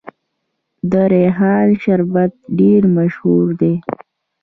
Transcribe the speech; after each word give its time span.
د 0.91 0.93
ریحان 1.11 1.67
شربت 1.81 2.31
ډیر 2.59 2.81
مشهور 2.97 3.45
دی. 3.61 3.73